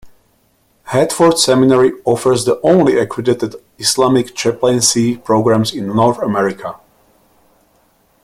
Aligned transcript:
Hartford 0.85 1.37
Seminary 1.37 1.91
offers 2.05 2.43
the 2.45 2.59
only 2.61 2.97
accredited 2.97 3.53
Islamic 3.77 4.33
chaplaincy 4.33 5.17
programs 5.17 5.75
in 5.75 5.89
North 5.95 6.17
America. 6.23 6.77